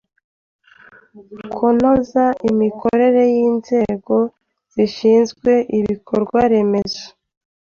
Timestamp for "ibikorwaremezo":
5.79-7.05